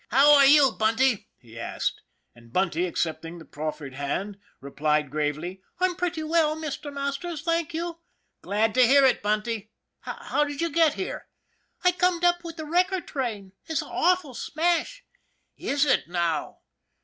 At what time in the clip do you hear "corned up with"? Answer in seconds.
11.91-12.57